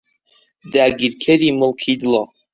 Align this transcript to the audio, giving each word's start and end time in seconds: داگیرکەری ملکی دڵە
داگیرکەری 0.73 1.49
ملکی 1.59 1.93
دڵە 2.01 2.23